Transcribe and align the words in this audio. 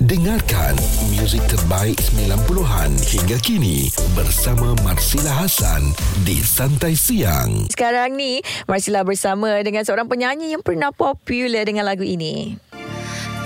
Dengarkan 0.00 0.80
muzik 1.12 1.44
terbaik 1.44 2.00
90-an 2.00 2.88
hingga 3.04 3.36
kini 3.44 3.92
bersama 4.16 4.72
Marsila 4.80 5.44
Hasan 5.44 5.92
di 6.24 6.40
Santai 6.40 6.96
Siang. 6.96 7.68
Sekarang 7.68 8.16
ni 8.16 8.40
Marsila 8.64 9.04
bersama 9.04 9.60
dengan 9.60 9.84
seorang 9.84 10.08
penyanyi 10.08 10.56
yang 10.56 10.64
pernah 10.64 10.88
popular 10.88 11.68
dengan 11.68 11.84
lagu 11.84 12.00
ini. 12.00 12.56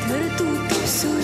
Tertutup 0.07 0.85
sudah 0.87 1.24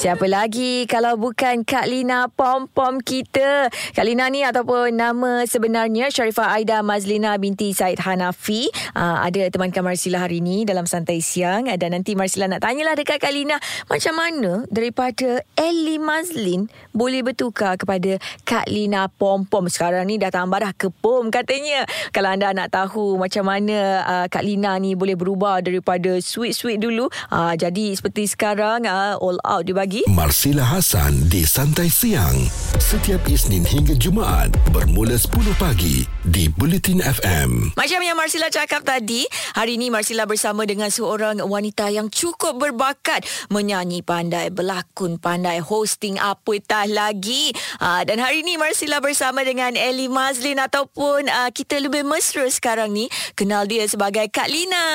Siapa 0.00 0.24
lagi 0.24 0.88
kalau 0.88 1.20
bukan 1.20 1.60
Kak 1.60 1.84
Lina 1.84 2.24
pom-pom 2.32 3.04
kita. 3.04 3.68
Kak 3.68 4.00
Lina 4.08 4.32
ni 4.32 4.40
ataupun 4.40 4.96
nama 4.96 5.44
sebenarnya 5.44 6.08
Sharifah 6.08 6.56
Aida 6.56 6.80
Mazlina 6.80 7.36
binti 7.36 7.76
Said 7.76 8.00
Hanafi. 8.00 8.72
Uh, 8.96 9.20
ada 9.20 9.52
temankan 9.52 9.84
Marsila 9.84 10.24
hari 10.24 10.40
ini 10.40 10.64
dalam 10.64 10.88
Santai 10.88 11.20
Siang. 11.20 11.68
Dan 11.76 11.92
nanti 11.92 12.16
Marsila 12.16 12.48
nak 12.48 12.64
tanyalah 12.64 12.96
dekat 12.96 13.20
Kak 13.20 13.28
Lina 13.28 13.60
macam 13.92 14.16
mana 14.16 14.64
daripada 14.72 15.44
Ellie 15.52 16.00
Mazlin 16.00 16.72
boleh 16.96 17.20
bertukar 17.20 17.76
kepada 17.76 18.16
Kak 18.48 18.72
Lina 18.72 19.04
pom-pom. 19.12 19.68
Sekarang 19.68 20.08
ni 20.08 20.16
dah 20.16 20.32
tambah 20.32 20.64
dah 20.64 20.72
ke 20.72 20.88
pom 20.88 21.28
katanya. 21.28 21.84
Kalau 22.08 22.32
anda 22.32 22.56
nak 22.56 22.72
tahu 22.72 23.20
macam 23.20 23.44
mana 23.44 24.00
uh, 24.08 24.26
Kak 24.32 24.48
Lina 24.48 24.80
ni 24.80 24.96
boleh 24.96 25.12
berubah 25.12 25.60
daripada 25.60 26.16
sweet-sweet 26.24 26.80
dulu. 26.80 27.12
Uh, 27.28 27.52
jadi 27.52 27.92
seperti 27.92 28.24
sekarang 28.32 28.88
uh, 28.88 29.20
all 29.20 29.36
out 29.44 29.68
dia 29.68 29.76
bagi 29.76 29.89
Marsila 29.90 30.62
Hasan 30.62 31.26
di 31.26 31.42
Santai 31.42 31.90
Siang. 31.90 32.46
Setiap 32.78 33.26
Isnin 33.26 33.66
hingga 33.66 33.98
Jumaat 33.98 34.54
bermula 34.70 35.18
10 35.18 35.50
pagi 35.58 36.06
di 36.22 36.46
Bulletin 36.46 37.02
FM. 37.02 37.74
Macam 37.74 37.98
yang 37.98 38.14
Marsila 38.14 38.46
cakap 38.54 38.86
tadi, 38.86 39.26
hari 39.58 39.74
ini 39.74 39.90
Marsila 39.90 40.30
bersama 40.30 40.62
dengan 40.62 40.94
seorang 40.94 41.42
wanita 41.42 41.90
yang 41.90 42.06
cukup 42.06 42.62
berbakat 42.62 43.26
menyanyi 43.50 44.06
pandai, 44.06 44.54
berlakon 44.54 45.18
pandai, 45.18 45.58
hosting 45.58 46.22
apatah 46.22 46.86
lagi. 46.86 47.50
Uh, 47.82 48.06
dan 48.06 48.22
hari 48.22 48.46
ini 48.46 48.54
Marsila 48.62 49.02
bersama 49.02 49.42
dengan 49.42 49.74
Ellie 49.74 50.06
Mazlin 50.06 50.62
ataupun 50.62 51.26
uh, 51.26 51.50
kita 51.50 51.82
lebih 51.82 52.06
mesra 52.06 52.46
sekarang 52.46 52.94
ni 52.94 53.10
kenal 53.34 53.66
dia 53.66 53.82
sebagai 53.90 54.30
Kak 54.30 54.46
Lina. 54.46 54.86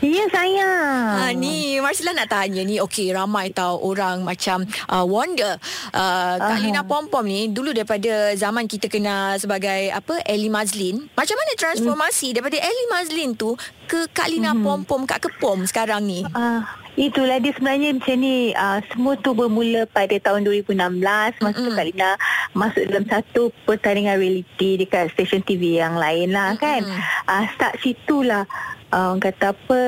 Ya 0.00 0.24
sayang. 0.32 1.12
Ha 1.20 1.36
ni 1.36 1.76
Marsila 1.84 2.16
nak 2.16 2.32
tanya 2.32 2.64
ni 2.64 2.80
okey 2.80 3.12
ramai 3.12 3.52
tahu 3.52 3.92
orang 3.92 4.24
macam 4.24 4.37
uh, 4.46 5.04
wonder. 5.04 5.58
Uh, 5.90 6.38
Kak 6.38 6.58
Aha. 6.58 6.64
Lina 6.64 6.82
Pom 6.86 7.10
Pom 7.10 7.26
ni 7.26 7.50
dulu 7.50 7.74
daripada 7.74 8.32
zaman 8.38 8.70
kita 8.70 8.86
kenal 8.86 9.34
sebagai 9.36 9.90
apa 9.90 10.22
Ellie 10.22 10.52
Mazlin 10.52 11.10
macam 11.18 11.36
mana 11.36 11.52
transformasi 11.58 12.36
daripada 12.36 12.56
Ellie 12.62 12.88
Mazlin 12.92 13.34
tu 13.34 13.58
ke 13.88 14.06
Kak 14.14 14.28
Lina 14.30 14.54
Pom 14.54 14.86
Pom 14.86 15.02
Kak 15.08 15.24
Kepom 15.26 15.66
sekarang 15.66 16.04
ni? 16.04 16.22
Ah, 16.36 16.62
itulah 16.94 17.40
dia 17.40 17.50
sebenarnya 17.56 17.96
macam 17.96 18.16
ni. 18.20 18.52
Uh, 18.54 18.78
semua 18.92 19.18
tu 19.18 19.34
bermula 19.34 19.88
pada 19.90 20.14
tahun 20.20 20.46
2016 20.46 21.42
masa 21.42 21.58
tu 21.58 21.70
Kak 21.74 21.86
Lina 21.88 22.10
masuk 22.54 22.82
dalam 22.86 23.04
satu 23.08 23.42
pertandingan 23.66 24.20
reality 24.20 24.78
dekat 24.78 25.10
stesen 25.16 25.42
TV 25.42 25.82
yang 25.82 25.98
lain 25.98 26.30
lah 26.30 26.54
kan? 26.60 26.84
Uh, 27.26 27.44
start 27.56 27.80
situlah 27.82 28.44
uh, 28.92 29.12
orang 29.12 29.22
kata 29.22 29.52
apa 29.56 29.80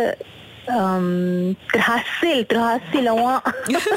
um, 0.70 1.06
terhasil 1.68 2.46
terhasil 2.46 3.04
awak. 3.10 3.42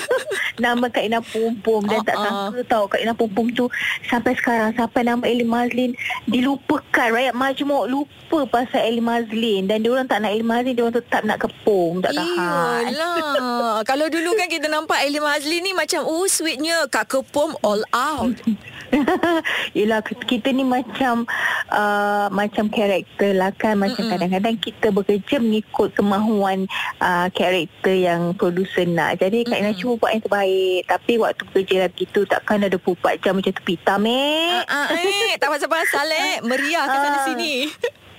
Nama 0.64 0.86
Kak 0.90 1.04
Ina 1.06 1.22
Pum 1.22 1.54
Pum 1.62 1.82
dan 1.86 2.02
tak 2.02 2.14
Ah, 2.14 2.22
ah. 2.22 2.32
sangka 2.50 2.62
tau 2.66 2.84
Kak 2.86 3.02
Ina 3.02 3.14
Pum 3.14 3.30
Pum 3.30 3.50
tu 3.50 3.66
sampai 4.06 4.38
sekarang 4.38 4.74
sampai 4.74 5.02
nama 5.02 5.24
Eli 5.26 5.46
Mazlin 5.46 5.94
dilupakan. 6.26 7.10
Rakyat 7.10 7.34
majmuk 7.34 7.90
lupa 7.90 8.40
pasal 8.50 8.86
Eli 8.86 9.02
Mazlin. 9.02 9.66
Dan 9.66 9.82
diorang 9.82 10.06
tak 10.06 10.22
nak 10.22 10.34
Eli 10.34 10.46
Mazlin 10.46 10.74
diorang 10.74 10.94
tetap 10.94 11.22
nak 11.24 11.42
kepung. 11.42 12.02
Tak 12.02 12.14
tahan. 12.14 12.94
Iyalah 12.94 13.82
Kalau 13.90 14.08
dulu 14.08 14.34
kan 14.34 14.48
kita 14.48 14.70
nampak 14.70 15.02
Ellie 15.02 15.22
Mazlin 15.22 15.62
ni 15.62 15.72
macam 15.74 16.06
Oh 16.06 16.26
sweetnya 16.26 16.88
Kak 16.90 17.09
Kepom 17.09 17.53
all 17.62 17.84
out. 17.92 18.34
Yelah 19.78 20.06
kita 20.06 20.53
ni 20.53 20.62
macam 20.62 21.26
uh, 21.70 22.28
macam 22.30 22.70
karakter 22.70 23.34
lah 23.34 23.50
kan. 23.53 23.78
Macam 23.78 24.06
Mm-mm. 24.06 24.14
kadang-kadang 24.14 24.56
kita 24.62 24.88
bekerja 24.94 25.36
mengikut 25.42 25.94
kemahuan 25.94 26.62
uh, 27.00 27.28
karakter 27.29 27.96
yang 27.96 28.34
producer 28.34 28.84
nak. 28.84 29.18
Jadi 29.18 29.44
Kak 29.44 29.57
Ina 29.57 29.72
Mm-mm. 29.72 29.79
cuba 29.79 29.96
buat 30.00 30.12
yang 30.12 30.24
terbaik 30.24 30.81
tapi 30.85 31.13
waktu 31.16 31.41
bekerja 31.46 31.75
lagi 31.84 32.03
tu 32.09 32.22
takkan 32.24 32.59
ada 32.59 32.75
24 32.75 33.19
jam 33.19 33.34
macam 33.34 33.51
tu 33.51 33.63
pitam 33.63 34.01
eh. 34.03 34.62
Ah, 34.66 34.85
ah, 34.85 34.88
eh, 34.94 35.35
tak 35.35 35.50
pasal-pasal 35.50 36.07
eh 36.07 36.34
Meriah 36.41 36.84
ke 36.84 36.97
sana 36.97 37.18
Ah. 37.18 37.25
sini 37.25 37.53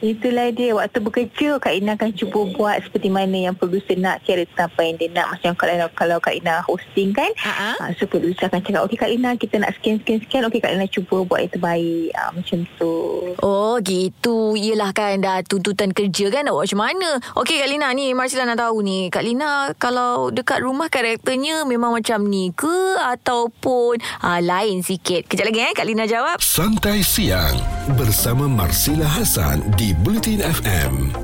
Itulah 0.04 0.53
dia. 0.53 0.76
Waktu 0.76 1.00
bekerja 1.00 1.56
Kak 1.56 1.72
Ina 1.72 1.97
akan 1.97 2.12
cuba 2.12 2.44
buat 2.53 2.76
Seperti 2.84 3.09
mana 3.09 3.48
yang 3.48 3.56
producer 3.56 3.97
nak 3.97 4.20
Karakter 4.20 4.69
apa 4.69 4.81
yang 4.84 5.00
dia 5.00 5.09
nak. 5.09 5.32
Macam 5.32 5.56
kalau, 5.56 5.88
kalau 5.97 6.16
Kak 6.20 6.37
Ina 6.37 6.60
hosting 6.60 7.16
kan 7.16 7.32
Ah, 7.41 7.72
ah. 7.72 7.88
uh, 7.88 7.91
So 7.97 8.04
producer 8.04 8.53
akan 8.53 8.60
cakap 8.60 8.84
Okay 8.84 8.98
Kak 9.00 9.09
Ina 9.09 9.41
Kita 9.41 9.56
nak 9.56 9.72
sekian-sekian-sekian 9.81 10.44
Okay 10.44 10.60
Kak 10.60 10.76
Ina 10.76 10.84
cuba 10.92 11.25
buat 11.25 11.41
yang 11.41 11.53
terbaik. 11.56 12.12
Uh, 12.12 12.31
Macam 12.37 12.59
tu. 12.76 12.94
Oh 13.41 13.81
gitu. 13.81 14.53
Yelah 14.54 14.92
kan 14.92 15.25
Dah 15.25 15.41
tuntutan 15.41 15.97
kerja 15.97 16.28
kan 16.28 16.44
Nak 16.44 16.53
buat 16.53 16.69
macam 16.69 16.81
mana? 16.84 17.09
Okey 17.41 17.65
Kak 17.65 17.71
Lina 17.72 17.88
ni 17.97 18.12
Marsila 18.12 18.44
nak 18.44 18.60
tahu 18.60 18.84
ni. 18.84 19.09
Kak 19.09 19.25
Lina 19.25 19.72
Kalau 19.81 20.28
dekat 20.28 20.60
rumah 20.60 20.92
Karakternya 20.92 21.65
Memang 21.65 21.97
macam 21.97 22.28
ni 22.28 22.53
ke? 22.53 23.00
Ataupun 23.00 23.97
ah, 24.21 24.44
Lain 24.44 24.84
sikit. 24.84 25.25
Kejap 25.25 25.48
lagi 25.48 25.65
eh 25.65 25.72
Kak 25.72 25.88
Lina 25.88 26.04
jawab. 26.04 26.36
Santai 26.44 27.00
Siang 27.00 27.56
bersama 27.97 28.44
Marsila 28.44 29.06
Hasan 29.06 29.65
di 29.78 29.94
Bulletin 30.03 30.43
FM. 30.43 31.15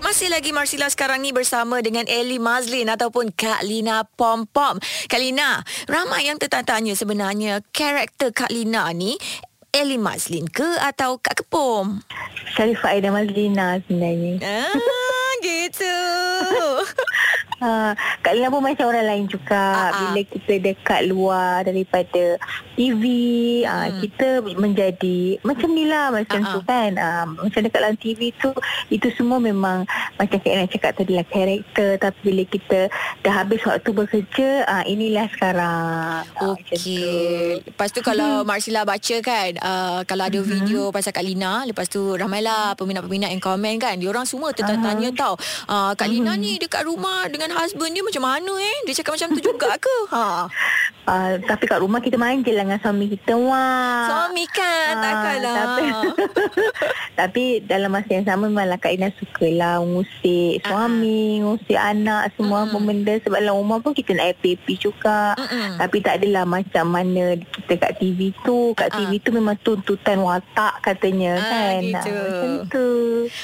Masih 0.00 0.32
lagi 0.32 0.56
Marsila 0.56 0.88
sekarang 0.88 1.20
ni 1.20 1.36
bersama 1.36 1.84
dengan 1.84 2.08
Ellie 2.08 2.40
Mazlin 2.40 2.88
ataupun 2.88 3.28
Kak 3.36 3.60
Lina 3.66 4.08
Pom 4.16 4.48
Pom. 4.48 4.80
Kak 4.80 5.20
Lina, 5.20 5.60
ramai 5.84 6.30
yang 6.30 6.40
tertanya 6.40 6.96
sebenarnya 6.96 7.60
karakter 7.74 8.32
Kak 8.32 8.48
Lina 8.48 8.88
ni 8.96 9.20
Ellie 9.70 10.00
Mazlin 10.00 10.48
ke 10.48 10.66
atau 10.80 11.20
Kak 11.20 11.44
Kepom? 11.44 12.00
Sharifah 12.56 12.96
Aida 12.96 13.12
Mazlina 13.12 13.78
sebenarnya 13.84 14.40
Ah. 14.40 14.72
ha, 17.60 17.92
Kak 18.20 18.32
Lina 18.32 18.48
pun 18.48 18.60
macam 18.60 18.88
orang 18.88 19.06
lain 19.06 19.24
juga 19.24 19.56
ah. 19.56 19.90
Bila 19.92 20.20
kita 20.24 20.52
dekat 20.58 21.00
luar 21.06 21.62
Daripada 21.62 22.36
TV 22.74 23.04
ah, 23.64 23.78
Hmm. 23.90 23.96
Kita 23.98 24.28
menjadi 24.56 25.40
Macam 25.40 25.68
ni 25.72 25.84
lah 25.84 26.12
Macam 26.12 26.40
Ah, 26.40 26.52
tu 26.52 26.60
kan 26.62 26.90
ah, 26.96 27.24
Macam 27.24 27.60
dekat 27.60 27.80
dalam 27.80 27.96
TV 27.96 28.30
tu 28.34 28.52
Itu 28.88 29.08
semua 29.14 29.36
memang 29.36 29.88
Macam 30.16 30.36
Kak 30.36 30.46
Lina 30.46 30.66
cakap 30.66 30.92
tadi 30.94 31.16
lah 31.16 31.24
Karakter 31.24 31.96
Tapi 31.96 32.18
bila 32.22 32.42
kita 32.44 32.80
Dah 33.20 33.32
habis 33.40 33.60
waktu 33.62 33.90
bekerja 33.90 34.48
ah, 34.64 34.82
Inilah 34.82 35.28
sekarang. 35.30 36.24
Okey. 36.40 37.60
Lepas 37.62 37.92
tu 37.92 38.00
kalau 38.00 38.42
Marsila 38.42 38.82
baca 38.82 39.16
kan, 39.20 39.50
uh, 39.60 40.00
kalau 40.02 40.26
ada 40.26 40.40
video 40.40 40.88
pasal 40.90 41.12
Kak 41.12 41.22
Lina, 41.22 41.62
lepas 41.62 41.86
tu 41.86 42.16
ramailah 42.16 42.74
peminat-peminat 42.74 43.30
yang 43.30 43.42
komen 43.42 43.76
kan. 43.78 43.94
Diorang 43.96 44.24
semua 44.24 44.50
tertanya 44.50 45.10
tau. 45.12 45.36
Uh, 45.68 45.92
Kak 45.94 46.08
Lina 46.08 46.34
ni 46.34 46.56
dekat 46.56 46.82
rumah 46.82 47.28
dengan 47.28 47.49
husband 47.52 47.92
dia 47.92 48.04
macam 48.04 48.22
mana 48.22 48.52
eh? 48.58 48.76
Dia 48.86 49.02
cakap 49.02 49.18
macam 49.18 49.28
tu 49.36 49.40
juga 49.42 49.70
ke? 49.76 49.96
Ha. 50.14 50.46
Ah, 51.02 51.36
Tapi 51.36 51.64
kat 51.64 51.78
rumah 51.78 51.98
kita 51.98 52.14
manja 52.14 52.50
lah 52.50 52.62
Dengan 52.62 52.78
suami 52.78 53.08
kita 53.08 53.32
Wah 53.34 54.04
Suami 54.06 54.44
kan, 54.46 54.68
Ah, 54.90 55.00
takkanlah. 55.00 55.54
Tapi, 55.54 55.84
tapi 57.20 57.44
dalam 57.62 57.90
masa 57.90 58.10
yang 58.10 58.26
sama 58.26 58.46
memanglah 58.46 58.76
Kak 58.76 58.90
Ina 58.90 59.08
sukalah 59.12 59.78
ngusik 59.80 60.60
suami, 60.62 61.40
ngusik 61.40 61.74
anak, 61.74 62.34
semua 62.34 62.64
mm 62.64 62.78
benda 62.80 63.14
sebab 63.18 63.38
dalam 63.38 63.54
rumah 63.56 63.78
pun 63.78 63.92
kita 63.92 64.12
nak 64.12 64.34
happy 64.34 64.56
juga. 64.74 65.36
Mm-mm. 65.36 65.78
Tapi 65.78 65.96
tak 66.00 66.18
adalah 66.18 66.42
macam 66.42 66.84
mana 66.88 67.24
kita 67.38 67.72
kat 67.76 67.92
TV 67.96 68.34
tu. 68.40 68.74
Kat 68.74 68.88
Ah, 68.88 68.92
ah. 68.92 68.98
TV 68.98 69.12
tu 69.18 69.30
memang 69.30 69.54
tuntutan 69.58 70.18
watak 70.18 70.74
katanya 70.80 71.36
Ah, 71.36 71.46
kan. 71.46 71.80
gitu. 71.80 72.10
Ah, 72.10 72.24
macam 72.24 72.50
tu. 72.66 72.88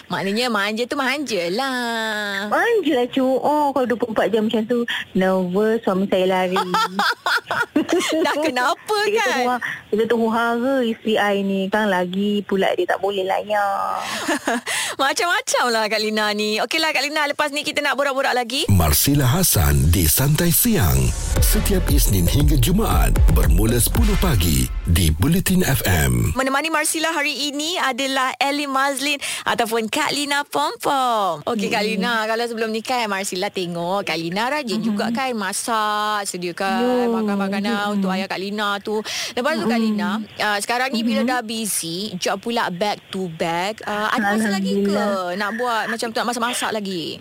Maknanya 0.08 0.46
manja 0.48 0.82
tu 0.84 0.96
manja 0.96 1.42
lah. 1.52 2.48
Manja 2.48 2.92
lah 2.96 3.06
cu. 3.08 3.22
Oh 3.22 3.70
kalau 3.70 3.86
24 3.88 4.28
jam 4.28 4.42
macam 4.44 4.62
tu 4.64 4.78
nervous 5.12 5.78
suami 5.80 6.04
saya 6.06 6.26
lari. 6.26 6.58
Dah 8.26 8.34
kenapa 8.42 8.96
Dia 9.06 9.18
kata 9.18 9.30
kan? 9.30 9.44
"Wah, 9.46 9.58
Dia 9.92 9.96
kata 10.04 10.14
hara 10.30 10.74
isteri 10.82 11.14
I 11.16 11.36
ni 11.46 11.60
kan 11.70 11.86
lagi 11.88 12.42
pula 12.42 12.74
dia 12.74 12.86
tak 12.86 12.98
boleh 12.98 13.22
layak. 13.22 14.02
Macam-macam 15.02 15.64
lah 15.70 15.84
Kak 15.86 16.00
Lina 16.02 16.32
ni. 16.34 16.58
Okeylah 16.58 16.90
Kak 16.92 17.04
Lina, 17.06 17.22
lepas 17.30 17.54
ni 17.54 17.62
kita 17.62 17.80
nak 17.80 17.94
borak-borak 17.96 18.34
lagi. 18.34 18.66
Marsila 18.70 19.26
Hasan 19.26 19.90
di 19.94 20.04
Santai 20.08 20.50
Siang. 20.50 20.98
Setiap 21.38 21.86
Isnin 21.88 22.26
hingga 22.26 22.58
Jumaat 22.58 23.14
bermula 23.32 23.78
10 23.78 23.92
pagi 24.18 24.75
di 24.86 25.10
Bulletin 25.10 25.66
FM. 25.66 26.38
Menemani 26.38 26.70
Marsila 26.70 27.10
hari 27.10 27.50
ini 27.50 27.74
adalah 27.74 28.30
Ellie 28.38 28.70
Mazlin 28.70 29.18
ataupun 29.42 29.90
Kak 29.90 30.14
Lina 30.14 30.46
Pompom. 30.46 31.42
Okey 31.42 31.66
Kak 31.66 31.82
Lina, 31.82 32.22
kalau 32.30 32.46
sebelum 32.46 32.70
nikah 32.70 33.10
Marsila 33.10 33.50
tengok 33.50 34.06
Kak 34.06 34.14
Lina 34.14 34.46
rajin 34.46 34.78
juga 34.78 35.10
kan 35.10 35.34
masak, 35.34 36.30
sediakan 36.30 37.10
makan-makanan 37.10 37.98
untuk 37.98 38.14
ayah 38.14 38.30
Kak 38.30 38.38
Lina 38.38 38.78
tu. 38.78 39.02
Lepas 39.34 39.58
tu 39.58 39.66
Kak 39.66 39.80
Lina, 39.82 40.22
uh, 40.22 40.58
sekarang 40.62 40.94
ni 40.94 41.02
bila 41.02 41.26
dah 41.26 41.40
busy, 41.42 42.14
job 42.22 42.38
pula 42.38 42.70
back 42.70 43.02
to 43.10 43.26
back. 43.34 43.82
Uh, 43.82 44.06
ada 44.14 44.38
masa 44.38 44.54
lagi 44.54 44.86
ke 44.86 45.02
nak 45.34 45.50
buat 45.58 45.90
macam 45.90 46.14
tu 46.14 46.16
nak 46.22 46.30
masak-masak 46.30 46.70
lagi? 46.70 47.18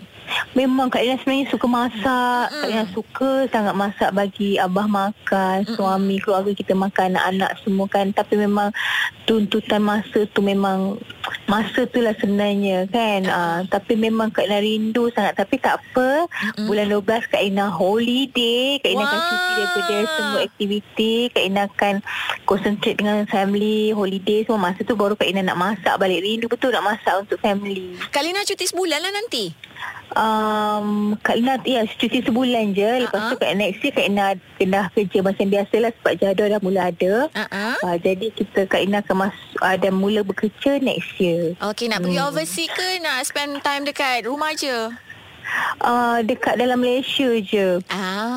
Memang 0.54 0.90
Kak 0.90 1.02
Lina 1.02 1.18
sebenarnya 1.18 1.46
suka 1.50 1.66
masak. 1.66 2.46
Mm. 2.50 2.58
Kak 2.62 2.68
Lina 2.70 2.86
suka 2.94 3.30
sangat 3.50 3.74
masak 3.74 4.10
bagi 4.14 4.54
abah 4.58 4.86
makan, 4.86 5.56
mm. 5.66 5.74
suami, 5.74 6.16
keluarga 6.22 6.50
kita 6.54 6.72
makan, 6.74 7.14
anak-anak 7.14 7.55
semua 7.62 7.86
kan. 7.88 8.10
Tapi 8.12 8.36
memang 8.36 8.72
tuntutan 9.24 9.82
masa 9.82 10.24
tu 10.28 10.40
memang 10.40 11.00
masa 11.46 11.86
tu 11.88 12.02
lah 12.02 12.14
sebenarnya 12.18 12.86
kan. 12.90 13.20
Uh, 13.26 13.60
tapi 13.70 13.98
memang 13.98 14.30
Kak 14.30 14.46
Lina 14.46 14.60
rindu 14.62 15.10
sangat. 15.14 15.38
Tapi 15.38 15.58
tak 15.58 15.80
apa. 15.80 16.26
Mm. 16.58 16.66
Bulan 16.66 16.86
12 16.92 17.32
Kak 17.32 17.42
Lina 17.42 17.66
holiday. 17.70 18.78
Kak 18.82 18.90
Lina 18.90 19.04
akan 19.06 19.20
cuti 19.26 19.52
daripada 19.56 19.96
semua 20.16 20.40
aktiviti. 20.44 21.14
Kak 21.30 21.44
Lina 21.46 21.62
akan 21.70 21.94
concentrate 22.46 22.98
dengan 22.98 23.26
family, 23.26 23.90
holiday 23.92 24.46
semua. 24.46 24.70
Masa 24.70 24.82
tu 24.82 24.94
baru 24.94 25.14
Kak 25.14 25.28
Lina 25.28 25.42
nak 25.42 25.58
masak 25.58 25.94
balik. 25.98 26.22
Rindu 26.22 26.46
betul 26.46 26.74
nak 26.74 26.84
masak 26.84 27.14
untuk 27.26 27.38
family. 27.42 27.98
Kak 28.10 28.22
Lina 28.22 28.46
cuti 28.46 28.64
sebulan 28.66 29.00
lah 29.02 29.12
nanti. 29.12 29.66
Um, 30.16 31.18
Kak 31.20 31.36
Ina 31.36 31.60
ya, 31.66 31.84
cuti 31.84 32.24
sebulan 32.24 32.72
je 32.72 33.04
Lepas 33.04 33.20
uh-huh. 33.20 33.30
tu 33.36 33.42
Kak 33.42 33.52
next 33.58 33.84
year 33.84 33.92
Kak 33.92 34.06
Ina 34.08 34.38
kena 34.56 34.88
kerja 34.94 35.18
macam 35.20 35.46
biasa 35.52 35.74
lah 35.76 35.90
Sebab 35.92 36.12
jadual 36.16 36.48
dah 36.56 36.60
mula 36.62 36.80
ada 36.88 37.14
Uh-uh. 37.28 37.74
uh, 37.84 37.96
Jadi 38.00 38.32
kita 38.32 38.64
Kak 38.64 38.80
Ina 38.80 39.04
akan 39.04 39.28
masuk 39.28 39.60
Ada 39.60 39.92
mula 39.92 40.24
bekerja 40.24 40.80
next 40.80 41.15
year 41.16 41.56
Okey, 41.58 41.88
nak 41.88 42.04
pergi 42.04 42.20
overseas 42.20 42.70
ke 42.70 43.00
nak 43.00 43.24
spend 43.24 43.64
time 43.64 43.88
dekat 43.88 44.28
rumah 44.28 44.52
je? 44.52 44.92
uh, 45.80 46.18
Dekat 46.20 46.60
dalam 46.60 46.82
Malaysia 46.82 47.28
je. 47.40 47.80
Ah, 47.88 48.35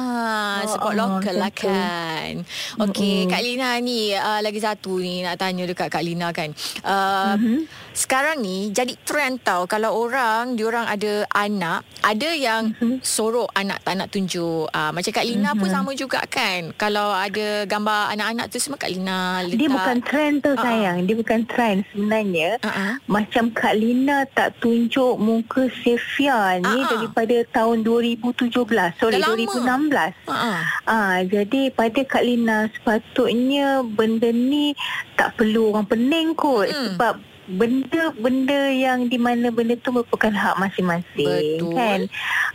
Oh, 0.59 0.69
support 0.69 0.93
oh, 0.93 0.99
lokal 0.99 1.35
lah 1.35 1.51
kan. 1.51 2.33
Okey, 2.79 3.15
Mm-mm. 3.19 3.29
Kak 3.29 3.41
Lina 3.41 3.69
ni 3.79 4.11
uh, 4.11 4.39
lagi 4.39 4.57
satu 4.57 4.97
ni 4.97 5.21
nak 5.21 5.35
tanya 5.35 5.63
dekat 5.63 5.87
Kak 5.87 6.01
Lina 6.01 6.29
kan. 6.29 6.51
Uh, 6.81 7.31
Mhm. 7.31 7.57
Sekarang 7.91 8.39
ni 8.39 8.71
jadi 8.71 8.95
trend 8.97 9.43
tau 9.43 9.65
kalau 9.65 9.91
orang 9.99 10.55
diorang 10.55 10.87
ada 10.87 11.11
anak, 11.29 11.83
ada 11.99 12.29
yang 12.31 12.71
Mhm. 12.71 13.01
sorok 13.01 13.51
anak 13.51 13.81
tak 13.81 13.93
nak 13.93 14.07
tunjuk. 14.07 14.65
Uh, 14.69 14.89
macam 14.89 15.11
Kak 15.11 15.25
Lina 15.25 15.51
pun 15.51 15.67
Mhm. 15.67 15.73
sama 15.73 15.91
juga 15.93 16.19
kan. 16.25 16.71
Kalau 16.73 17.11
ada 17.11 17.65
gambar 17.65 18.13
anak-anak 18.13 18.45
tu 18.47 18.57
semua 18.57 18.77
Kak 18.77 18.89
Lina 18.89 19.43
letak. 19.43 19.57
Dia 19.57 19.67
bukan 19.69 19.97
trend 20.01 20.35
tu 20.39 20.49
Uh-uh. 20.49 20.63
sayang 20.63 20.97
Dia 21.01 21.15
bukan 21.17 21.39
trend 21.45 21.79
sebenarnya 21.89 22.49
Uh-uh. 22.61 22.93
Macam 23.05 23.51
Kak 23.51 23.75
Lina 23.75 24.23
tak 24.29 24.55
tunjuk 24.59 25.15
muka 25.17 25.67
Sefia 25.75 26.55
ni 26.55 26.69
Ah, 26.69 26.79
ah. 26.79 26.89
daripada 26.93 27.35
tahun 27.51 27.83
2017 27.83 28.95
Sorry 28.95 29.19
Dah 29.19 29.27
lama. 29.27 30.05
2016. 30.29 30.87
Ah, 30.89 31.17
jadi 31.25 31.61
pada 31.73 32.01
Kak 32.05 32.23
Lina 32.23 32.57
sepatutnya 32.71 33.81
benda 33.83 34.29
ni 34.29 34.77
tak 35.17 35.35
perlu 35.35 35.73
orang 35.73 35.89
pening 35.89 36.37
kot 36.37 36.69
Mm-mm. 36.69 36.95
sebab 36.95 37.13
benda-benda 37.49 38.69
yang 38.69 39.09
di 39.09 39.17
mana 39.17 39.49
benda 39.49 39.73
tu 39.81 39.89
merupakan 39.89 40.29
hak 40.29 40.61
masing-masing 40.61 41.57
Betul. 41.57 41.73
kan. 41.73 41.99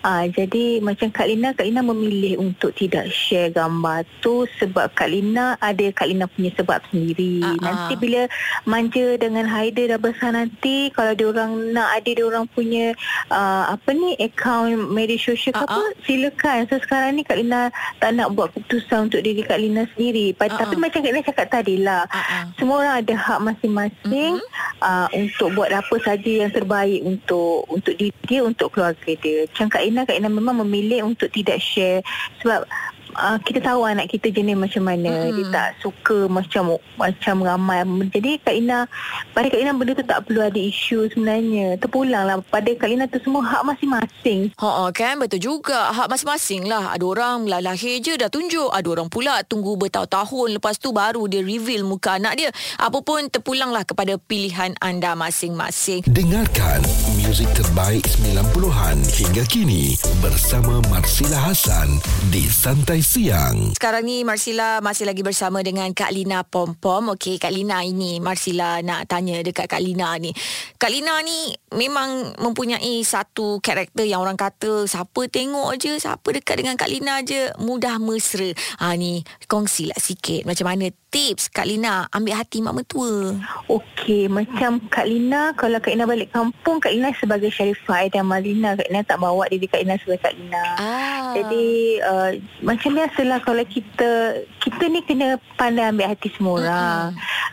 Ah, 0.04 0.28
jadi 0.28 0.84
macam 0.84 1.08
Kak 1.08 1.24
Lina, 1.24 1.56
Kak 1.56 1.64
Lina 1.64 1.80
memilih 1.80 2.36
untuk 2.36 2.76
tidak 2.76 3.08
share 3.08 3.48
gambar 3.48 4.04
tu 4.20 4.44
sebab 4.60 4.92
Kak 4.92 5.08
Lina 5.08 5.56
ada 5.56 5.80
Kak 5.96 6.04
Lina 6.04 6.28
punya 6.28 6.52
sebab 6.52 6.84
sendiri. 6.92 7.40
Ah. 7.40 7.56
Nanti 7.56 7.96
bila 7.96 8.28
manja 8.68 9.16
dengan 9.16 9.48
Haider 9.48 9.88
dah 9.88 9.96
besar 9.96 10.36
nanti 10.36 10.92
kalau 10.92 11.16
dia 11.16 11.24
orang 11.24 11.72
nak 11.72 11.88
ada 11.96 12.10
dia 12.12 12.20
orang 12.20 12.44
punya 12.52 12.92
uh, 13.32 13.72
apa 13.72 13.96
ni 13.96 14.12
akaun 14.20 14.92
media 14.92 15.16
sosial 15.16 15.56
Ah, 15.56 15.64
apa 15.64 15.80
silakan. 16.04 16.68
So 16.68 16.76
sekarang 16.76 17.16
ni 17.16 17.24
Kak 17.24 17.40
Lina 17.40 17.72
tak 17.96 18.12
nak 18.12 18.36
buat 18.36 18.52
keputusan 18.52 19.08
untuk 19.08 19.24
diri 19.24 19.40
Kak 19.40 19.56
Lina 19.56 19.88
sendiri. 19.96 20.36
Ah, 20.36 20.52
Tapi 20.52 20.76
macam 20.76 21.00
Kak 21.00 21.08
Lina 21.08 21.24
cakap 21.24 21.48
tadi 21.48 21.80
lah. 21.80 22.04
Ah, 22.12 22.20
ah. 22.20 22.44
Semua 22.60 22.84
orang 22.84 23.00
ada 23.00 23.14
hak 23.16 23.40
masing-masing 23.40 24.36
Mhm. 24.36 24.84
uh, 24.84 25.08
untuk 25.16 25.48
buat 25.54 25.72
apa 25.72 25.96
saja 25.96 26.44
yang 26.44 26.52
terbaik 26.52 27.00
untuk 27.00 27.64
untuk 27.72 27.96
diri 27.96 28.12
dia, 28.28 28.44
untuk 28.44 28.68
keluarga 28.68 29.12
dia. 29.16 29.48
Macam 29.48 29.72
Kak 29.72 29.82
Ina, 29.94 30.02
Kak 30.02 30.18
Ina 30.18 30.26
memang 30.26 30.66
memilih 30.66 31.06
untuk 31.06 31.30
tidak 31.30 31.62
share. 31.62 32.02
Sebab 32.42 32.66
uh, 33.14 33.38
kita 33.40 33.62
tahu 33.62 33.86
anak 33.86 34.10
kita 34.10 34.30
jenis 34.30 34.58
macam 34.58 34.82
mana. 34.90 35.30
Mm. 35.30 35.34
Dia 35.38 35.44
tak 35.50 35.68
suka 35.80 36.26
macam 36.26 36.78
macam 36.98 37.36
ramai. 37.42 37.86
Jadi 38.10 38.42
Kak 38.42 38.54
Ina, 38.54 38.86
pada 39.32 39.46
Kak 39.48 39.60
Ina 39.60 39.72
benda 39.74 39.92
tu 39.94 40.06
tak 40.06 40.26
perlu 40.26 40.42
ada 40.42 40.58
isu 40.58 41.10
sebenarnya. 41.14 41.78
Terpulanglah 41.78 42.42
pada 42.50 42.70
Kak 42.74 42.90
Ina 42.90 43.06
tu 43.06 43.22
semua 43.22 43.46
hak 43.46 43.62
masing-masing. 43.62 44.50
Ha 44.58 44.90
kan 44.90 45.18
betul 45.22 45.40
juga 45.40 45.94
hak 45.94 46.10
masing-masing 46.10 46.66
lah. 46.66 46.94
Ada 46.94 47.04
orang 47.04 47.38
lah 47.46 47.60
lahir 47.62 48.02
je 48.02 48.18
dah 48.18 48.28
tunjuk, 48.28 48.70
ada 48.70 48.86
orang 48.90 49.08
pula 49.08 49.40
tunggu 49.46 49.78
bertahun-tahun 49.78 50.58
lepas 50.58 50.76
tu 50.82 50.90
baru 50.90 51.24
dia 51.30 51.40
reveal 51.44 51.86
muka 51.86 52.18
anak 52.18 52.34
dia. 52.38 52.50
Apa 52.82 53.00
pun 53.00 53.30
terpulanglah 53.30 53.86
kepada 53.86 54.18
pilihan 54.18 54.74
anda 54.82 55.14
masing-masing. 55.14 56.02
Dengarkan 56.10 56.82
muzik 57.22 57.48
terbaik 57.54 58.04
90-an 58.04 58.98
hingga 59.04 59.44
kini 59.46 59.94
bersama 60.18 60.80
Marsila 60.90 61.38
Hasan 61.52 62.00
di 62.32 62.46
Santai 62.48 63.03
Siang. 63.04 63.76
Sekarang 63.76 64.00
ni 64.00 64.24
Marsila 64.24 64.80
masih 64.80 65.04
lagi 65.04 65.20
bersama 65.20 65.60
dengan 65.60 65.92
Kak 65.92 66.08
Lina 66.08 66.40
Pompom. 66.40 67.12
Okey, 67.12 67.36
Kak 67.36 67.52
Lina 67.52 67.84
ini 67.84 68.16
Marsila 68.16 68.80
nak 68.80 69.12
tanya 69.12 69.44
dekat 69.44 69.68
Kak 69.68 69.84
Lina 69.84 70.16
ni. 70.16 70.32
Kak 70.80 70.88
Lina 70.88 71.20
ni 71.20 71.52
memang 71.76 72.32
mempunyai 72.40 73.04
satu 73.04 73.60
karakter 73.60 74.08
yang 74.08 74.24
orang 74.24 74.40
kata 74.40 74.88
siapa 74.88 75.28
tengok 75.28 75.76
je, 75.76 76.00
siapa 76.00 76.24
dekat 76.32 76.64
dengan 76.64 76.80
Kak 76.80 76.88
Lina 76.88 77.20
je 77.20 77.52
mudah 77.60 78.00
mesra. 78.00 78.48
Ha 78.80 78.96
ni, 78.96 79.20
kongsilah 79.52 80.00
sikit 80.00 80.48
macam 80.48 80.72
mana 80.72 80.88
tips 81.12 81.52
Kak 81.52 81.68
Lina 81.68 82.08
ambil 82.08 82.40
hati 82.40 82.64
mak 82.64 82.72
mertua. 82.72 83.36
Okey, 83.68 84.32
macam 84.32 84.80
Kak 84.88 85.04
Lina, 85.04 85.52
kalau 85.52 85.76
Kak 85.76 85.92
Lina 85.92 86.08
balik 86.08 86.32
kampung, 86.32 86.80
Kak 86.80 86.96
Lina 86.96 87.12
sebagai 87.20 87.52
Syarifah 87.52 88.08
Aida 88.08 88.24
Malina, 88.24 88.80
Kak 88.80 88.88
Lina 88.88 89.04
tak 89.04 89.20
bawa 89.20 89.44
diri 89.52 89.68
Kak 89.68 89.84
Lina 89.84 90.00
sebagai 90.00 90.24
Kak 90.24 90.34
Lina. 90.40 90.64
Ah. 90.80 91.30
Jadi 91.36 91.66
uh, 92.00 92.32
macam 92.64 92.93
biasalah 92.94 93.38
kalau 93.42 93.64
kita 93.66 94.40
kita 94.62 94.84
ni 94.88 95.02
kena 95.02 95.36
pandai 95.58 95.90
ambil 95.90 96.08
hati 96.14 96.30
semua 96.32 96.54
orang. 96.62 97.06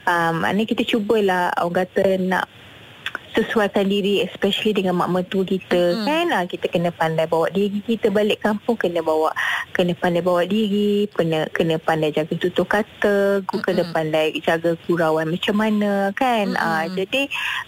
Um, 0.06 0.34
maknanya 0.46 0.66
kita 0.70 0.84
cubalah 0.86 1.52
orang 1.58 1.86
kata 1.86 2.06
nak 2.22 2.46
sesuaikan 3.32 3.88
diri 3.88 4.28
especially 4.28 4.76
dengan 4.76 5.00
mak 5.00 5.08
mertua 5.08 5.48
kita 5.48 5.96
Mm-mm. 5.96 6.04
kan 6.04 6.26
ah, 6.36 6.44
kita 6.44 6.68
kena 6.68 6.92
pandai 6.92 7.28
bawa 7.32 7.48
diri 7.48 7.80
kita 7.80 8.12
balik 8.12 8.44
kampung 8.44 8.76
kena 8.76 9.00
bawa 9.00 9.32
kena 9.72 9.96
pandai 9.96 10.20
bawa 10.20 10.44
diri 10.44 11.08
kena 11.16 11.48
kena 11.56 11.80
pandai 11.80 12.12
jaga 12.12 12.36
tutur 12.36 12.68
kata 12.68 13.40
gu- 13.48 13.64
kena 13.64 13.88
pandai 13.96 14.36
jaga 14.44 14.76
gurauan 14.84 15.32
macam 15.32 15.56
mana 15.56 16.12
kan 16.12 16.60
ah, 16.60 16.84
Mm-mm. 16.84 17.00
jadi 17.00 17.22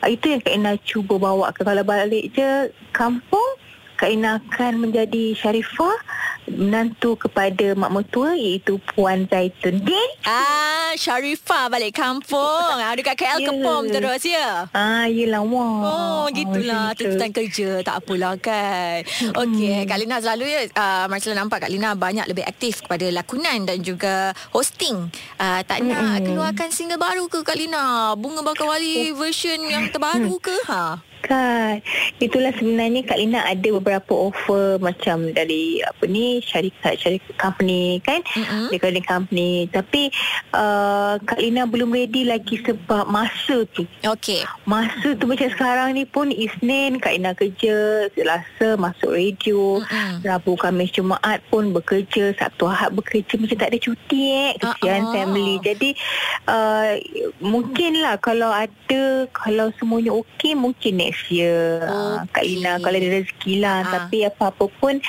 ah, 0.03 0.11
itu 0.11 0.35
yang 0.35 0.41
Kak 0.43 0.51
Ina 0.51 0.71
cuba 0.83 1.15
bawa 1.15 1.55
ke 1.55 1.63
kalau 1.63 1.83
balik 1.87 2.35
je 2.35 2.67
kampung 2.91 3.49
Kak 3.95 4.11
Ina 4.11 4.43
akan 4.43 4.83
menjadi 4.83 5.31
Syarifah 5.31 5.95
menantu 6.45 7.15
kepada 7.17 7.71
mak 7.73 7.89
mertua 7.89 8.33
iaitu 8.33 8.75
Puan 8.85 9.25
Zaitun 9.25 9.79
din 9.79 10.09
Ah, 10.21 10.91
Syarifah 10.93 11.67
balik 11.67 11.93
kampung. 11.93 12.75
Ah, 12.75 12.93
dekat 12.93 13.15
KL 13.15 13.39
Ya. 13.39 13.47
Kepom 13.49 13.83
terus 13.87 14.23
ya. 14.23 14.49
ah 14.69 15.05
yelah 15.05 15.41
wah 15.41 15.79
Oh, 15.83 16.23
gitulah 16.29 16.89
macam 16.89 16.95
tu. 16.95 17.03
tuntutan 17.09 17.31
kerja. 17.31 17.69
Tak 17.81 17.95
apalah 17.99 18.35
kan. 18.37 19.01
Okey, 19.33 19.83
Kak 19.83 19.97
Lina 19.97 20.17
selalu 20.17 20.45
ya 20.45 20.61
uh, 20.71 21.05
Marcella 21.07 21.35
nampak 21.35 21.61
Kak 21.61 21.71
Lina 21.71 21.93
banyak 21.93 22.25
lebih 22.25 22.43
aktif 22.43 22.81
kepada 22.81 23.09
lakonan 23.09 23.63
dan 23.63 23.79
juga 23.79 24.13
hosting. 24.49 25.09
Uh, 25.35 25.61
tak 25.61 25.81
nak 25.81 25.99
Mm-mm. 26.19 26.25
keluarkan 26.25 26.69
single 26.69 26.97
baru 26.97 27.25
ke 27.25 27.41
Kak 27.41 27.55
Lina? 27.55 27.83
Bunga 28.13 28.41
Bakar 28.41 28.67
Wali 28.67 29.11
version 29.11 29.59
yang 29.61 29.89
terbaru 29.89 30.37
ke? 30.39 30.55
Ha. 30.65 31.01
Kan 31.21 31.79
Itulah 32.17 32.51
sebenarnya 32.51 33.01
Kak 33.01 33.15
Lina 33.15 33.43
ada 33.43 33.69
beberapa 33.73 34.11
offer 34.13 34.75
Macam 34.77 35.31
dari 35.31 35.79
Apa 35.81 36.03
ni 36.03 36.32
Syarikat 36.39 36.95
Syarikat 36.95 37.35
company 37.35 37.99
Kan 37.99 38.23
Mm-mm. 38.25 38.69
Recording 38.69 39.03
company 39.03 39.51
Tapi 39.67 40.09
uh, 40.49 41.19
Kak 41.19 41.37
Lina 41.37 41.63
belum 41.63 41.89
ready 41.89 42.23
lagi 42.23 42.57
Sebab 42.59 43.05
masa 43.05 43.67
tu 43.69 43.83
Okey. 44.01 44.41
Masa 44.63 45.13
tu 45.13 45.25
macam 45.25 45.45
sekarang 45.47 45.91
ni 45.91 46.03
pun 46.03 46.29
Isnin 46.29 46.97
Kak 46.97 47.11
Ina 47.11 47.33
kerja 47.33 47.75
Selasa 48.09 48.73
masuk 48.75 49.11
radio 49.11 49.77
Mm-mm. 49.79 50.23
Rabu 50.23 50.55
Khamis 50.55 50.89
Jumaat 50.91 51.43
pun 51.47 51.69
bekerja 51.69 52.31
Sabtu 52.33 52.65
Ahad 52.65 52.93
bekerja 52.93 53.35
Macam 53.35 53.53
tak 53.55 53.69
ada 53.69 53.77
cuti 53.77 54.21
eh 54.31 54.51
Kesian 54.55 54.71
Ah, 54.95 55.01
ah. 55.01 55.11
family 55.11 55.57
Jadi 55.59 55.89
uh, 56.45 56.91
Mungkinlah 57.39 58.15
Kalau 58.17 58.49
ada 58.49 59.03
Kalau 59.29 59.67
semuanya 59.75 60.13
okey 60.15 60.53
Mungkin 60.53 60.93
next 60.95 61.27
year 61.27 61.81
okay. 61.83 62.29
Kak 62.31 62.43
Okey. 62.43 62.49
Lina 62.55 62.71
Kalau 62.77 62.95
ada 62.95 63.09
rezeki 63.11 63.53
lah 63.59 63.71
Ah. 63.75 63.89
Tapi 63.99 64.23
apa-apa 64.23 64.69
pun 64.71 65.01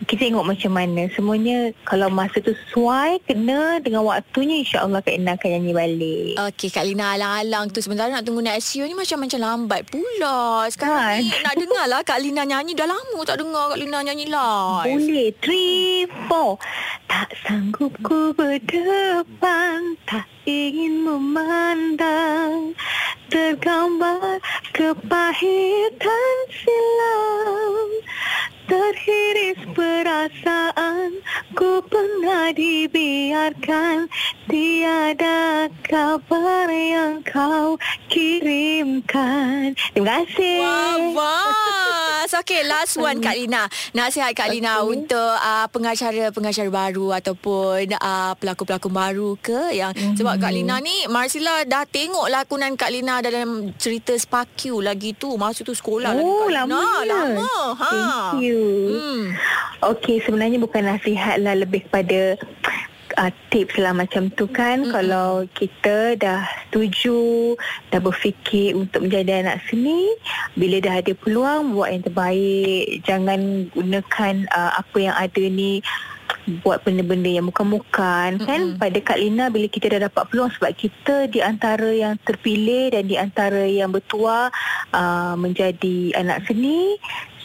Kita 0.00 0.22
tengok 0.22 0.44
macam 0.44 0.69
macam 0.70 0.86
mana. 0.86 1.02
Semuanya 1.10 1.58
kalau 1.82 2.06
masa 2.06 2.38
tu 2.38 2.54
sesuai, 2.54 3.26
kena 3.26 3.82
dengan 3.82 4.06
waktunya 4.06 4.62
insya-Allah 4.62 5.02
Kak 5.02 5.10
Ina 5.10 5.34
akan 5.34 5.48
nyanyi 5.50 5.72
balik. 5.74 6.32
Okey 6.38 6.70
Kak 6.70 6.86
Lina 6.86 7.18
alang-alang 7.18 7.74
tu 7.74 7.82
sebenarnya 7.82 8.22
nak 8.22 8.24
tunggu 8.24 8.38
next 8.40 8.78
year 8.78 8.86
ni 8.86 8.94
macam 8.94 9.18
macam 9.18 9.38
lambat 9.42 9.82
pula. 9.90 10.70
Sekarang 10.70 11.18
Kan? 11.18 11.18
ni 11.18 11.34
nak 11.42 11.54
dengar 11.58 11.84
lah 11.90 12.00
Kak 12.06 12.22
Lina 12.22 12.46
nyanyi 12.46 12.78
dah 12.78 12.86
lama 12.86 13.18
tak 13.26 13.42
dengar 13.42 13.74
Kak 13.74 13.78
Lina 13.82 13.98
nyanyi 14.06 14.30
live. 14.30 14.86
Boleh. 14.86 15.28
Three, 15.42 16.06
four. 16.30 16.62
Tak 17.10 17.34
sanggup 17.42 17.90
ku 18.06 18.30
berdepan, 18.30 19.98
tak 20.06 20.30
ingin 20.46 21.02
memandang. 21.02 22.78
Tergambar 23.30 24.38
kepahitan 24.70 26.34
silam. 26.50 27.88
Terhiris 28.70 29.58
perasaan 29.74 31.18
Ku 31.58 31.82
pernah 31.90 32.54
dibiarkan 32.54 34.06
Tiada 34.50 35.70
kabar 35.86 36.66
yang 36.66 37.22
kau 37.22 37.78
kirimkan 38.10 39.78
Terima 39.94 40.26
kasih 40.26 40.58
Wah, 40.58 40.96
wah. 41.14 41.70
Okey, 42.40 42.62
last 42.64 42.96
one 42.96 43.20
Kak 43.20 43.36
Lina. 43.36 43.68
Nasihat 43.92 44.32
Kak 44.32 44.48
Lina 44.48 44.80
Okey. 44.80 45.02
untuk 45.02 45.34
uh, 45.38 45.68
pengacara-pengacara 45.68 46.70
baru 46.72 47.12
ataupun 47.20 47.94
uh, 47.94 48.32
pelakon-pelakon 48.38 48.92
baru 48.94 49.30
ke 49.38 49.76
yang 49.76 49.92
mm-hmm. 49.92 50.16
sebab 50.16 50.40
Kak 50.40 50.52
Lina 50.54 50.80
ni 50.80 51.04
Marsila 51.06 51.68
dah 51.68 51.84
tengok 51.84 52.32
lakonan 52.32 52.80
Kak 52.80 52.90
Lina 52.96 53.20
dalam 53.20 53.76
cerita 53.76 54.16
Sparky 54.16 54.72
lagi 54.80 55.12
tu. 55.12 55.36
Masa 55.36 55.62
tu 55.62 55.76
sekolah 55.76 56.16
lagi 56.16 56.26
Oh, 56.26 56.48
Kak 56.48 56.64
lama 56.64 56.80
Lina. 56.80 57.06
Lama. 57.06 57.52
Ha. 57.76 57.90
Thank 57.90 58.46
you 58.46 58.62
Hmm. 58.90 59.22
Okey, 59.80 60.24
sebenarnya 60.24 60.58
bukan 60.60 60.86
nasihat 60.86 61.36
lah 61.40 61.56
lebih 61.56 61.88
kepada 61.88 62.40
uh, 63.16 63.32
tips 63.50 63.78
lah 63.80 63.96
macam 63.96 64.28
tu 64.34 64.46
kan. 64.50 64.84
Mm-hmm. 64.84 64.94
Kalau 64.94 65.30
kita 65.56 66.14
dah 66.18 66.46
setuju, 66.68 67.54
dah 67.90 68.00
berfikir 68.02 68.76
untuk 68.76 69.06
menjadi 69.06 69.46
anak 69.46 69.64
seni, 69.66 70.12
bila 70.54 70.78
dah 70.78 71.00
ada 71.00 71.12
peluang, 71.16 71.74
buat 71.74 71.90
yang 71.90 72.04
terbaik. 72.04 72.84
Jangan 73.06 73.70
gunakan 73.72 74.34
uh, 74.52 74.72
apa 74.78 74.96
yang 74.98 75.16
ada 75.16 75.42
ni 75.46 75.82
buat 76.62 76.82
benda-benda 76.82 77.30
yang 77.30 77.46
bukan-bukan 77.46 78.40
mm-hmm. 78.40 78.48
kan 78.48 78.60
pada 78.80 78.98
Kak 78.98 79.18
Lina 79.20 79.52
bila 79.52 79.66
kita 79.70 79.92
dah 79.92 80.10
dapat 80.10 80.24
peluang 80.30 80.50
sebab 80.56 80.72
kita 80.74 81.16
di 81.30 81.38
antara 81.44 81.90
yang 81.92 82.16
terpilih 82.22 82.90
dan 82.90 83.06
di 83.06 83.14
antara 83.18 83.66
yang 83.66 83.92
bertuah 83.92 84.50
uh, 84.94 85.34
menjadi 85.38 86.16
anak 86.18 86.46
seni 86.48 86.96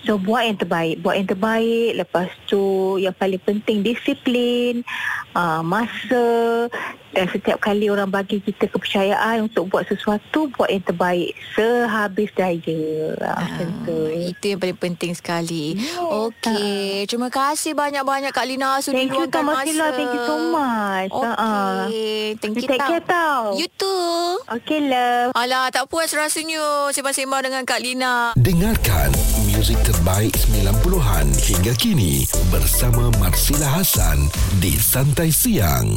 So 0.05 0.21
buat 0.21 0.45
yang 0.45 0.57
terbaik. 0.62 1.01
Buat 1.01 1.15
yang 1.17 1.29
terbaik. 1.29 1.91
Lepas 1.97 2.29
tu 2.45 2.95
Yang 3.01 3.15
paling 3.17 3.41
penting 3.41 3.77
Disiplin 3.81 4.85
uh, 5.33 5.65
Masa 5.65 6.69
Dan 7.15 7.31
setiap 7.31 7.57
kali 7.57 7.88
orang 7.88 8.12
bagi 8.12 8.38
kita 8.38 8.67
kepercayaan 8.67 9.48
Untuk 9.48 9.72
buat 9.72 9.88
sesuatu 9.88 10.51
Buat 10.51 10.67
yang 10.69 10.84
terbaik 10.84 11.31
Sehabis 11.55 12.29
daya 12.31 12.79
uh, 13.15 13.39
Macam 13.39 13.67
tu 13.84 13.95
Itu 14.12 14.45
yang 14.45 14.60
paling 14.60 14.75
penting 14.75 15.15
sekali. 15.15 15.79
Yes. 15.79 15.95
Okey, 15.98 17.07
terima 17.07 17.29
kasih 17.29 17.72
banyak-banyak 17.72 18.29
Kak 18.29 18.43
Lina 18.43 18.77
sudah 18.79 19.00
Thank 19.00 19.10
you 19.10 19.24
luangkan 19.24 19.39
so 19.39 19.48
much 19.48 19.55
masa. 19.55 19.65
Sheila 19.65 19.88
Thank 19.89 20.12
you 20.12 20.22
so 20.22 20.36
much 20.51 21.10
Okey, 21.10 22.19
thank 22.38 22.53
You 22.53 22.62
you. 22.62 22.69
take 22.69 22.79
tau. 22.79 22.89
care 22.89 23.05
tau 23.05 23.41
You 23.55 23.67
too. 23.72 24.43
Okay 24.51 24.79
love 24.84 25.31
Alah, 25.34 25.69
tak 25.69 25.88
puas 25.88 26.12
rasanya 26.12 26.89
sembang-sembang 26.89 27.41
dengan 27.43 27.63
Kak 27.63 27.79
Lina. 27.79 28.36
Dengarkan 28.36 29.13
muzik 29.50 29.77
terbaik 29.81 30.36
90-an 30.36 31.27
hingga 31.31 31.74
kini 31.75 32.25
bersama 32.50 33.07
Marsila 33.15 33.69
Hasan 33.72 34.27
di 34.57 34.75
Santai 34.75 35.29
Siang. 35.29 35.88